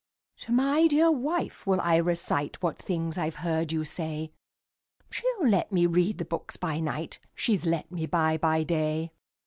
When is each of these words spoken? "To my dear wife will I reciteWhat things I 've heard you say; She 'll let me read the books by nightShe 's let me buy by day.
"To 0.37 0.51
my 0.51 0.87
dear 0.87 1.11
wife 1.11 1.67
will 1.67 1.79
I 1.79 1.99
reciteWhat 2.01 2.77
things 2.79 3.19
I 3.19 3.29
've 3.29 3.35
heard 3.35 3.71
you 3.71 3.83
say; 3.83 4.31
She 5.11 5.21
'll 5.39 5.47
let 5.47 5.71
me 5.71 5.85
read 5.85 6.17
the 6.17 6.25
books 6.25 6.57
by 6.57 6.79
nightShe 6.79 7.19
's 7.55 7.67
let 7.67 7.91
me 7.91 8.07
buy 8.07 8.35
by 8.39 8.63
day. 8.63 9.11